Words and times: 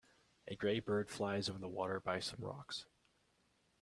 A 0.47 0.55
gray 0.55 0.79
bird 0.79 1.11
flies 1.11 1.47
over 1.47 1.59
the 1.59 1.67
water 1.69 1.99
by 1.99 2.19
some 2.19 2.39
rocks. 2.43 2.87